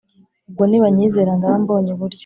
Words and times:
ubwo 0.49 0.63
nibanyizera 0.67 1.31
ndaba 1.37 1.57
mbonye 1.63 1.89
uburyo 1.95 2.19